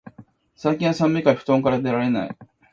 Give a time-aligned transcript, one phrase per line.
[0.55, 2.37] 最近は寒いからお布団から出られない